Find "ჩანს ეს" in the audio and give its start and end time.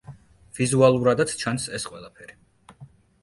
1.43-1.85